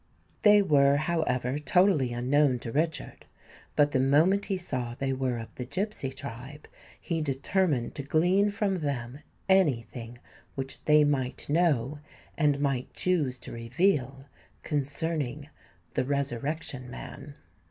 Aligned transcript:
They 0.41 0.63
were, 0.63 0.97
however, 0.97 1.59
totally 1.59 2.11
unknown 2.11 2.57
to 2.61 2.71
Richard: 2.71 3.27
but 3.75 3.91
the 3.91 3.99
moment 3.99 4.45
he 4.45 4.57
saw 4.57 4.95
they 4.95 5.13
were 5.13 5.37
of 5.37 5.53
the 5.53 5.63
gipsy 5.63 6.09
tribe, 6.11 6.67
he 6.99 7.21
determined 7.21 7.93
to 7.93 8.01
glean 8.01 8.49
from 8.49 8.79
them 8.79 9.19
any 9.47 9.83
thing 9.83 10.17
which 10.55 10.83
they 10.85 11.03
might 11.03 11.47
know 11.49 11.99
and 12.35 12.59
might 12.59 12.91
choose 12.95 13.37
to 13.41 13.51
reveal 13.51 14.25
concerning 14.63 15.49
the 15.93 16.03
Resurrection 16.03 16.89
Man. 16.89 17.35